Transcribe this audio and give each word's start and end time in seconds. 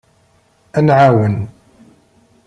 Ad 0.77 0.83
nɛawen. 0.85 1.35